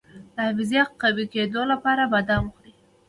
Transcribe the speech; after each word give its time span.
د 0.35 0.37
حافظې 0.45 0.79
د 0.87 0.89
قوي 1.01 1.25
کیدو 1.33 1.61
لپاره 1.71 2.03
بادام 2.13 2.43
وخورئ 2.47 2.73